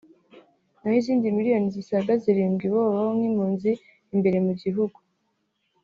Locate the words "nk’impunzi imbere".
3.17-4.37